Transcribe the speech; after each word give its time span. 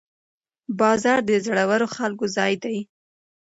بازار 0.79 1.19
د 1.29 1.31
زړورو 1.45 1.87
خلکو 1.95 2.25
ځای 2.35 2.53
دی. 2.63 2.77